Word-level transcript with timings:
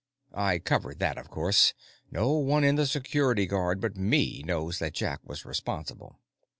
"I 0.33 0.57
covered 0.57 0.97
that, 0.97 1.19
of 1.19 1.29
course. 1.29 1.75
No 2.09 2.31
one 2.31 2.63
in 2.63 2.73
the 2.75 2.87
Security 2.87 3.45
Guard 3.45 3.79
but 3.79 3.97
me 3.97 4.41
knows 4.43 4.79
that 4.79 4.95
Jack 4.95 5.19
was 5.23 5.45
responsible." 5.45 6.17